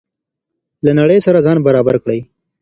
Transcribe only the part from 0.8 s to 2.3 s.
له نړۍ سره ځان برابر کړئ.